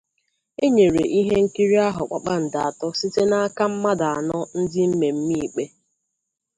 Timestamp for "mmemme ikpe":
4.89-5.63